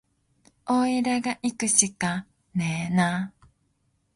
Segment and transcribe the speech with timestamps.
[0.65, 3.33] おいらがいくしかねえな